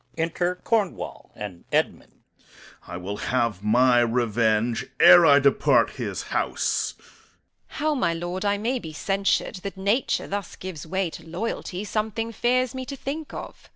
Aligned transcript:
Enter 0.17 0.55
Cornwall 0.55 1.29
and 1.35 1.63
Edmund. 1.71 2.23
Corn. 2.81 2.93
I 2.95 2.97
will 2.97 3.17
have 3.17 3.61
my 3.63 3.99
revenge 3.99 4.87
ere 4.99 5.27
I 5.27 5.37
depart 5.37 5.91
his 5.91 6.23
house. 6.33 6.95
Edm. 6.97 7.05
How, 7.67 7.93
my 7.93 8.11
lord, 8.15 8.43
I 8.43 8.57
may 8.57 8.79
be 8.79 8.93
censured, 8.93 9.57
that 9.57 9.77
nature 9.77 10.25
thus 10.27 10.55
gives 10.55 10.87
way 10.87 11.11
to 11.11 11.27
loyalty, 11.29 11.83
something 11.83 12.31
fears 12.31 12.73
me 12.73 12.83
to 12.87 12.95
think 12.95 13.31
of. 13.31 13.69